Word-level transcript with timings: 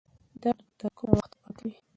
درد 0.41 0.57
به 0.57 0.73
تر 0.79 0.89
کومه 0.97 1.15
وخته 1.17 1.35
پاتې 1.41 1.63
وي؟ 1.67 1.75